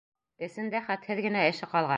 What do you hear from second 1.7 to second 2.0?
ҡалған.